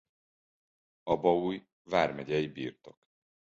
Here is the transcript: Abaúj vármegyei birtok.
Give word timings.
Abaúj 1.05 1.67
vármegyei 1.83 2.47
birtok. 2.47 2.99